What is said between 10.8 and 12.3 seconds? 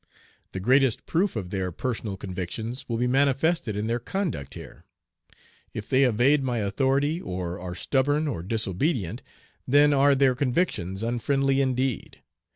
unfriendly indeed.